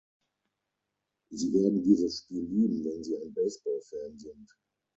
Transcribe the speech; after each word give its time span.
Sie 1.29 1.53
werden 1.53 1.83
dieses 1.83 2.21
Spiel 2.23 2.41
lieben, 2.47 2.83
wenn 2.83 3.03
Sie 3.03 3.15
ein 3.21 3.31
Baseball-Fan 3.35 4.17
sind. 4.17 4.49